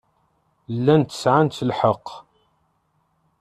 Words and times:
Llant 0.75 1.11
sɛant 1.21 1.65
lḥeqq. 1.69 2.07